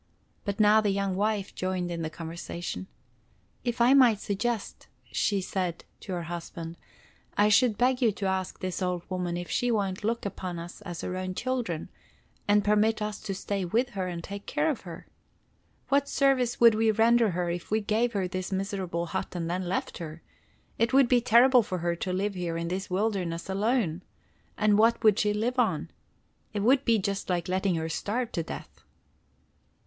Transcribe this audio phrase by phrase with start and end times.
[0.45, 2.87] But now the young wife joined in the conversation.
[3.63, 5.13] "If I might suggest," said
[5.83, 6.75] she to her husband,
[7.37, 10.81] "I should beg you to ask this old woman if she won't look upon us
[10.81, 11.89] as her own children,
[12.47, 15.05] and permit us to stay with her and take care of her.
[15.89, 19.69] What service would we render her if we gave her this miserable hut and then
[19.69, 20.23] left her?
[20.79, 24.01] It would be terrible for her to live here in this wilderness alone!
[24.57, 25.91] And what would she live on?
[26.53, 28.81] It would be just like letting her starve to death."